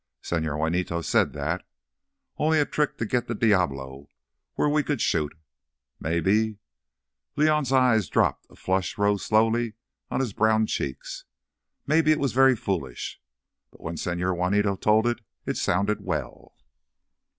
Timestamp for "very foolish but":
12.33-13.81